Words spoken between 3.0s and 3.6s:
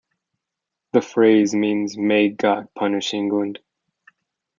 England".